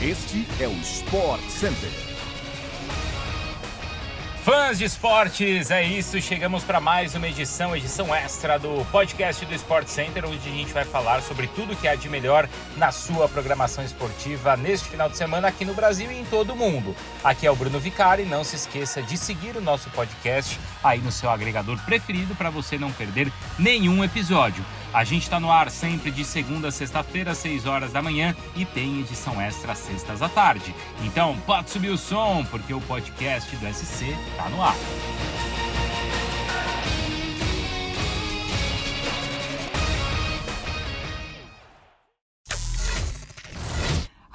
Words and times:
Este 0.00 0.46
é 0.60 0.68
o 0.68 0.72
Sport 0.74 1.42
Center. 1.48 1.90
Fãs 4.44 4.78
de 4.78 4.84
esportes, 4.84 5.72
é 5.72 5.82
isso. 5.82 6.20
Chegamos 6.20 6.62
para 6.62 6.78
mais 6.78 7.16
uma 7.16 7.26
edição, 7.26 7.76
edição 7.76 8.14
extra 8.14 8.60
do 8.60 8.86
podcast 8.92 9.44
do 9.44 9.52
Sport 9.54 9.88
Center, 9.88 10.24
onde 10.24 10.48
a 10.48 10.52
gente 10.52 10.72
vai 10.72 10.84
falar 10.84 11.20
sobre 11.20 11.48
tudo 11.48 11.74
que 11.74 11.88
há 11.88 11.96
de 11.96 12.08
melhor 12.08 12.48
na 12.76 12.92
sua 12.92 13.28
programação 13.28 13.82
esportiva 13.84 14.56
neste 14.56 14.88
final 14.88 15.08
de 15.08 15.16
semana 15.16 15.48
aqui 15.48 15.64
no 15.64 15.74
Brasil 15.74 16.12
e 16.12 16.20
em 16.20 16.24
todo 16.26 16.52
o 16.52 16.56
mundo. 16.56 16.94
Aqui 17.24 17.44
é 17.44 17.50
o 17.50 17.56
Bruno 17.56 17.80
Vicari. 17.80 18.24
Não 18.24 18.44
se 18.44 18.54
esqueça 18.54 19.02
de 19.02 19.18
seguir 19.18 19.56
o 19.56 19.60
nosso 19.60 19.90
podcast 19.90 20.60
aí 20.82 21.00
no 21.00 21.10
seu 21.10 21.28
agregador 21.28 21.76
preferido 21.84 22.36
para 22.36 22.50
você 22.50 22.78
não 22.78 22.92
perder 22.92 23.32
nenhum 23.58 24.04
episódio. 24.04 24.64
A 24.92 25.04
gente 25.04 25.22
está 25.22 25.38
no 25.38 25.50
ar 25.50 25.70
sempre 25.70 26.10
de 26.10 26.24
segunda 26.24 26.68
a 26.68 26.72
sexta-feira, 26.72 27.32
às 27.32 27.38
6 27.38 27.66
horas 27.66 27.92
da 27.92 28.00
manhã 28.00 28.34
e 28.56 28.64
tem 28.64 29.00
edição 29.00 29.40
extra 29.40 29.72
às 29.72 29.78
sextas 29.78 30.22
à 30.22 30.28
tarde. 30.28 30.74
Então 31.04 31.36
pode 31.46 31.70
subir 31.70 31.90
o 31.90 31.98
som, 31.98 32.44
porque 32.50 32.72
o 32.72 32.80
podcast 32.80 33.54
do 33.56 33.74
SC 33.74 34.06
está 34.32 34.48
no 34.48 34.62
ar. 34.62 34.76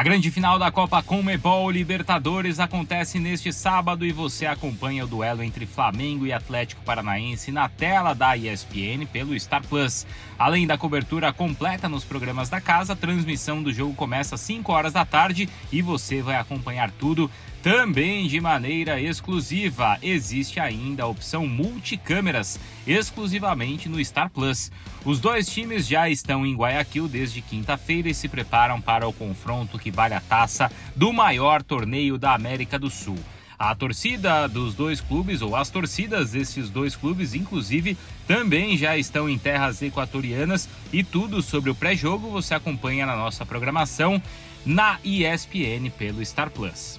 A 0.00 0.02
grande 0.02 0.30
final 0.30 0.58
da 0.58 0.70
Copa 0.70 1.02
Conmebol 1.02 1.70
Libertadores 1.70 2.58
acontece 2.58 3.18
neste 3.18 3.52
sábado 3.52 4.06
e 4.06 4.12
você 4.12 4.46
acompanha 4.46 5.04
o 5.04 5.06
duelo 5.06 5.42
entre 5.42 5.66
Flamengo 5.66 6.26
e 6.26 6.32
Atlético 6.32 6.80
Paranaense 6.80 7.52
na 7.52 7.68
tela 7.68 8.14
da 8.14 8.34
ESPN 8.34 9.04
pelo 9.12 9.38
Star 9.38 9.62
Plus. 9.62 10.06
Além 10.38 10.66
da 10.66 10.78
cobertura 10.78 11.34
completa 11.34 11.86
nos 11.86 12.02
programas 12.02 12.48
da 12.48 12.62
casa, 12.62 12.94
a 12.94 12.96
transmissão 12.96 13.62
do 13.62 13.74
jogo 13.74 13.92
começa 13.92 14.36
às 14.36 14.40
5 14.40 14.72
horas 14.72 14.94
da 14.94 15.04
tarde 15.04 15.50
e 15.70 15.82
você 15.82 16.22
vai 16.22 16.36
acompanhar 16.36 16.90
tudo 16.92 17.30
também 17.62 18.26
de 18.26 18.40
maneira 18.40 19.00
exclusiva, 19.00 19.98
existe 20.02 20.58
ainda 20.58 21.02
a 21.02 21.06
opção 21.06 21.46
multicâmeras, 21.46 22.58
exclusivamente 22.86 23.88
no 23.88 24.02
Star 24.02 24.30
Plus. 24.30 24.72
Os 25.04 25.20
dois 25.20 25.46
times 25.46 25.86
já 25.86 26.08
estão 26.08 26.46
em 26.46 26.56
Guayaquil 26.56 27.06
desde 27.06 27.42
quinta-feira 27.42 28.08
e 28.08 28.14
se 28.14 28.28
preparam 28.28 28.80
para 28.80 29.06
o 29.06 29.12
confronto 29.12 29.78
que 29.78 29.90
vale 29.90 30.14
a 30.14 30.20
taça 30.20 30.72
do 30.96 31.12
maior 31.12 31.62
torneio 31.62 32.16
da 32.16 32.34
América 32.34 32.78
do 32.78 32.88
Sul. 32.88 33.18
A 33.58 33.74
torcida 33.74 34.48
dos 34.48 34.74
dois 34.74 35.02
clubes, 35.02 35.42
ou 35.42 35.54
as 35.54 35.68
torcidas 35.68 36.30
desses 36.30 36.70
dois 36.70 36.96
clubes, 36.96 37.34
inclusive, 37.34 37.94
também 38.26 38.74
já 38.78 38.96
estão 38.96 39.28
em 39.28 39.36
terras 39.36 39.82
equatorianas 39.82 40.66
e 40.90 41.04
tudo 41.04 41.42
sobre 41.42 41.68
o 41.68 41.74
pré-jogo 41.74 42.30
você 42.30 42.54
acompanha 42.54 43.04
na 43.04 43.16
nossa 43.16 43.44
programação 43.44 44.22
na 44.64 44.98
ESPN 45.04 45.90
pelo 45.98 46.24
Star 46.24 46.50
Plus. 46.50 46.98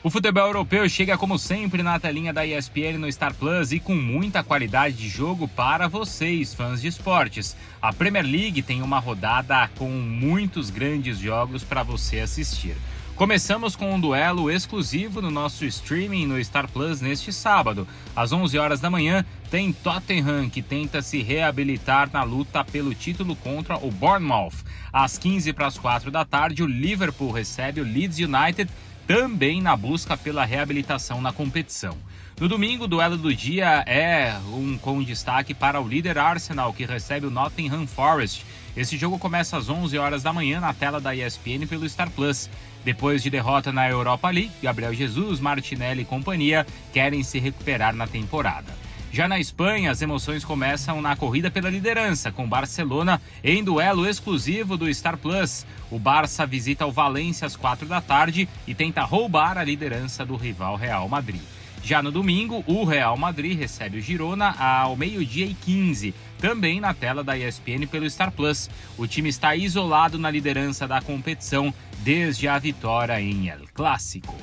O 0.00 0.10
futebol 0.10 0.46
europeu 0.46 0.88
chega 0.88 1.18
como 1.18 1.36
sempre 1.36 1.82
na 1.82 1.98
telinha 1.98 2.32
da 2.32 2.46
ESPN 2.46 2.98
no 2.98 3.10
Star 3.10 3.34
Plus 3.34 3.72
e 3.72 3.80
com 3.80 3.96
muita 3.96 4.44
qualidade 4.44 4.94
de 4.94 5.08
jogo 5.08 5.48
para 5.48 5.88
vocês, 5.88 6.54
fãs 6.54 6.80
de 6.80 6.86
esportes. 6.86 7.56
A 7.82 7.92
Premier 7.92 8.24
League 8.24 8.62
tem 8.62 8.80
uma 8.80 9.00
rodada 9.00 9.68
com 9.76 9.90
muitos 9.90 10.70
grandes 10.70 11.18
jogos 11.18 11.64
para 11.64 11.82
você 11.82 12.20
assistir. 12.20 12.76
Começamos 13.16 13.74
com 13.74 13.92
um 13.92 13.98
duelo 13.98 14.48
exclusivo 14.48 15.20
no 15.20 15.32
nosso 15.32 15.64
streaming 15.64 16.24
no 16.24 16.42
Star 16.44 16.68
Plus 16.68 17.00
neste 17.00 17.32
sábado. 17.32 17.84
Às 18.14 18.30
11 18.30 18.56
horas 18.56 18.78
da 18.78 18.88
manhã, 18.88 19.24
tem 19.50 19.72
Tottenham 19.72 20.48
que 20.48 20.62
tenta 20.62 21.02
se 21.02 21.20
reabilitar 21.20 22.08
na 22.12 22.22
luta 22.22 22.62
pelo 22.62 22.94
título 22.94 23.34
contra 23.34 23.76
o 23.76 23.90
Bournemouth. 23.90 24.54
Às 24.92 25.18
15 25.18 25.52
para 25.52 25.66
as 25.66 25.76
4 25.76 26.12
da 26.12 26.24
tarde, 26.24 26.62
o 26.62 26.66
Liverpool 26.66 27.32
recebe 27.32 27.80
o 27.80 27.84
Leeds 27.84 28.18
United 28.20 28.70
também 29.08 29.62
na 29.62 29.74
busca 29.74 30.18
pela 30.18 30.44
reabilitação 30.44 31.22
na 31.22 31.32
competição. 31.32 31.96
No 32.38 32.46
domingo, 32.46 32.84
o 32.84 32.86
duelo 32.86 33.16
do 33.16 33.34
dia 33.34 33.82
é 33.86 34.36
um 34.52 34.76
com 34.76 35.02
destaque 35.02 35.54
para 35.54 35.80
o 35.80 35.88
líder 35.88 36.18
Arsenal, 36.18 36.74
que 36.74 36.84
recebe 36.84 37.26
o 37.26 37.30
Nottingham 37.30 37.86
Forest. 37.86 38.44
Esse 38.76 38.98
jogo 38.98 39.18
começa 39.18 39.56
às 39.56 39.70
11 39.70 39.96
horas 39.96 40.22
da 40.22 40.30
manhã 40.30 40.60
na 40.60 40.74
tela 40.74 41.00
da 41.00 41.16
ESPN 41.16 41.66
pelo 41.66 41.88
Star 41.88 42.10
Plus. 42.10 42.50
Depois 42.84 43.22
de 43.22 43.30
derrota 43.30 43.72
na 43.72 43.88
Europa 43.88 44.28
League, 44.28 44.52
Gabriel 44.62 44.92
Jesus, 44.92 45.40
Martinelli 45.40 46.02
e 46.02 46.04
companhia 46.04 46.66
querem 46.92 47.22
se 47.22 47.38
recuperar 47.38 47.96
na 47.96 48.06
temporada. 48.06 48.87
Já 49.10 49.26
na 49.26 49.40
Espanha, 49.40 49.90
as 49.90 50.02
emoções 50.02 50.44
começam 50.44 51.00
na 51.00 51.16
corrida 51.16 51.50
pela 51.50 51.70
liderança, 51.70 52.30
com 52.30 52.48
Barcelona 52.48 53.20
em 53.42 53.64
duelo 53.64 54.06
exclusivo 54.06 54.76
do 54.76 54.92
Star 54.92 55.16
Plus. 55.16 55.66
O 55.90 55.98
Barça 55.98 56.46
visita 56.46 56.86
o 56.86 56.92
Valência 56.92 57.46
às 57.46 57.56
quatro 57.56 57.88
da 57.88 58.00
tarde 58.00 58.48
e 58.66 58.74
tenta 58.74 59.02
roubar 59.02 59.56
a 59.56 59.64
liderança 59.64 60.26
do 60.26 60.36
rival 60.36 60.76
Real 60.76 61.08
Madrid. 61.08 61.40
Já 61.82 62.02
no 62.02 62.10
domingo, 62.10 62.62
o 62.66 62.84
Real 62.84 63.16
Madrid 63.16 63.58
recebe 63.58 63.98
o 63.98 64.00
Girona 64.00 64.54
ao 64.58 64.94
meio-dia 64.94 65.46
e 65.46 65.54
15, 65.54 66.14
também 66.38 66.80
na 66.80 66.92
tela 66.92 67.24
da 67.24 67.36
ESPN 67.36 67.86
pelo 67.90 68.08
Star 68.10 68.30
Plus. 68.30 68.68
O 68.98 69.06
time 69.06 69.30
está 69.30 69.56
isolado 69.56 70.18
na 70.18 70.30
liderança 70.30 70.86
da 70.86 71.00
competição 71.00 71.72
desde 72.00 72.46
a 72.46 72.58
vitória 72.58 73.18
em 73.20 73.48
El 73.48 73.60
Clássico. 73.72 74.36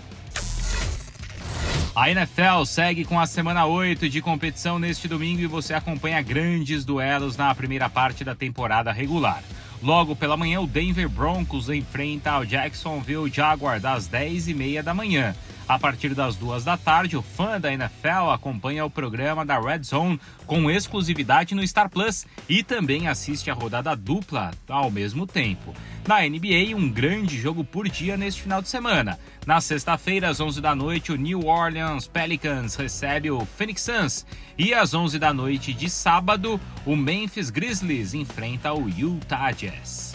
A 1.95 2.11
NFL 2.11 2.66
segue 2.66 3.06
com 3.06 3.17
a 3.17 3.25
semana 3.25 3.66
8 3.66 4.09
de 4.09 4.22
competição 4.22 4.78
neste 4.78 5.07
domingo 5.07 5.39
e 5.39 5.47
você 5.47 5.73
acompanha 5.73 6.22
grandes 6.22 6.83
duelos 6.83 7.38
na 7.38 7.56
primeira 7.56 7.89
parte 7.89 8.22
da 8.22 8.35
temporada 8.35 8.91
regular. 8.91 9.41
Logo 9.81 10.13
pela 10.13 10.35
manhã, 10.35 10.59
o 10.59 10.67
Denver 10.67 11.07
Broncos 11.07 11.69
enfrenta 11.69 12.38
o 12.38 12.45
Jacksonville 12.45 13.31
Jaguars 13.33 13.85
às 13.85 14.09
10h30 14.09 14.81
da 14.81 14.94
manhã. 14.94 15.33
A 15.68 15.80
partir 15.80 16.14
das 16.14 16.36
duas 16.36 16.64
da 16.64 16.78
tarde, 16.78 17.18
o 17.18 17.24
fã 17.24 17.59
da 17.59 17.74
NFL 17.74 18.30
acompanha 18.31 18.86
o 18.86 18.90
programa 18.90 19.44
da 19.44 19.59
Red 19.59 19.81
Zone 19.81 20.20
com 20.46 20.70
exclusividade 20.70 21.56
no 21.56 21.68
Star 21.68 21.90
Plus 21.90 22.28
e 22.48 22.62
também 22.62 23.08
assiste 23.08 23.50
a 23.50 23.53
rodada 23.56 23.96
dupla 23.96 24.52
ao 24.70 24.92
mesmo 24.92 25.25
tempo. 25.25 25.74
Na 26.08 26.22
NBA, 26.22 26.75
um 26.75 26.88
grande 26.88 27.36
jogo 27.40 27.64
por 27.64 27.90
dia 27.90 28.16
neste 28.16 28.44
final 28.44 28.62
de 28.62 28.70
semana. 28.70 29.18
Na 29.44 29.59
sexta-feira, 29.59 30.30
às 30.30 30.40
11 30.40 30.62
da 30.62 30.75
noite, 30.75 31.12
o 31.12 31.16
New 31.16 31.48
Orleans 31.48 32.08
Pelicans 32.08 32.75
recebe 32.75 33.31
o 33.31 33.44
Phoenix 33.44 33.81
Suns. 33.81 34.25
E 34.56 34.72
às 34.72 34.94
11 34.94 35.18
da 35.18 35.34
noite 35.34 35.74
de 35.74 35.90
sábado, 35.90 36.62
o 36.86 36.96
Memphis 36.96 37.50
Grizzlies 37.50 38.14
enfrenta 38.14 38.72
o 38.72 38.88
Utah 38.88 39.52
Jazz. 39.52 40.15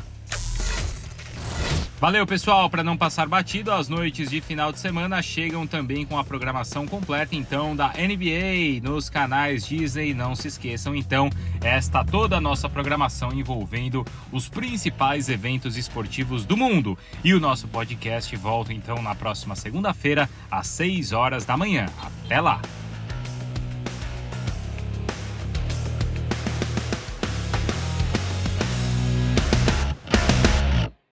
Valeu, 2.01 2.27
pessoal! 2.27 2.71
Para 2.71 2.83
não 2.83 2.97
passar 2.97 3.29
batido, 3.29 3.71
as 3.71 3.87
noites 3.87 4.31
de 4.31 4.41
final 4.41 4.73
de 4.73 4.79
semana 4.79 5.21
chegam 5.21 5.67
também 5.67 6.07
com 6.07 6.19
a 6.19 6.25
programação 6.25 6.87
completa, 6.87 7.37
então, 7.37 7.77
da 7.77 7.89
NBA 7.89 8.81
nos 8.83 9.11
canais 9.11 9.67
Disney. 9.67 10.15
Não 10.15 10.35
se 10.35 10.49
esqueçam, 10.49 10.97
então, 10.97 11.29
esta 11.63 12.03
toda 12.03 12.39
a 12.39 12.41
nossa 12.41 12.71
programação 12.71 13.35
envolvendo 13.35 14.03
os 14.33 14.49
principais 14.49 15.29
eventos 15.29 15.77
esportivos 15.77 16.47
do 16.47 16.57
mundo. 16.57 16.97
E 17.23 17.35
o 17.35 17.41
nosso 17.41 17.69
podcast 17.69 18.35
volta, 18.35 18.73
então, 18.73 19.03
na 19.03 19.15
próxima 19.15 19.55
segunda-feira, 19.55 20.27
às 20.51 20.69
6 20.69 21.13
horas 21.13 21.45
da 21.45 21.55
manhã. 21.55 21.85
Até 22.03 22.41
lá! 22.41 22.63